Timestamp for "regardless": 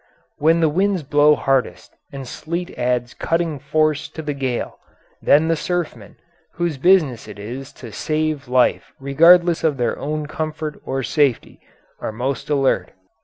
8.99-9.63